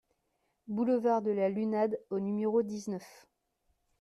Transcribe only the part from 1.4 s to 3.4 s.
Lunade au numéro dix-neuf